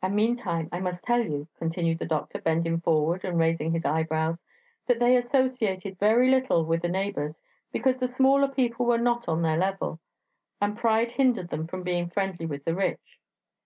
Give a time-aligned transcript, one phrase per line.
[0.00, 4.44] And meanwhile I must tell you," continued the doctor, bending forward and raising his eyebrows,
[4.86, 7.42] "that they associated very little with the neighbours,
[7.72, 9.98] because the smaller people were not on their level,
[10.60, 13.18] and pride hindered them from being friendly with the rich.